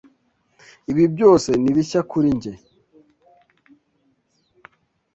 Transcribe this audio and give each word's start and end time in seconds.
Ibi 0.91 1.03
byose 1.13 1.49
ni 1.61 1.71
bishya 1.75 2.01
kuri 2.11 2.29
njye. 2.37 2.53